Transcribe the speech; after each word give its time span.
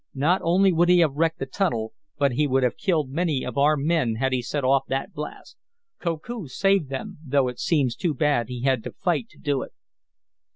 Not 0.15 0.41
only 0.43 0.73
would 0.73 0.89
he 0.89 0.97
have 1.01 1.13
wrecked 1.13 1.37
the 1.37 1.45
tunnel, 1.45 1.93
but 2.17 2.31
he 2.31 2.47
would 2.47 2.63
have 2.63 2.75
killed 2.75 3.11
many 3.11 3.45
of 3.45 3.55
our 3.55 3.77
men 3.77 4.15
had 4.15 4.33
he 4.33 4.41
set 4.41 4.63
off 4.63 4.83
that 4.87 5.13
blast. 5.13 5.57
Koku 5.99 6.47
saved 6.47 6.89
them, 6.89 7.19
though 7.23 7.47
it 7.47 7.59
seems 7.59 7.95
too 7.95 8.15
bad 8.15 8.47
he 8.47 8.61
had 8.63 8.83
to 8.85 8.93
fight 8.93 9.29
to 9.29 9.37
do 9.37 9.61
it." 9.61 9.73